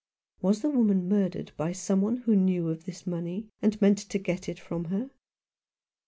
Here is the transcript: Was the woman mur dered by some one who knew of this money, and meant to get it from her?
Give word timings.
Was 0.41 0.63
the 0.63 0.69
woman 0.71 1.07
mur 1.07 1.29
dered 1.29 1.55
by 1.57 1.71
some 1.73 2.01
one 2.01 2.17
who 2.17 2.35
knew 2.35 2.69
of 2.69 2.85
this 2.85 3.05
money, 3.05 3.49
and 3.61 3.79
meant 3.79 3.99
to 3.99 4.17
get 4.17 4.49
it 4.49 4.59
from 4.59 4.85
her? 4.85 5.11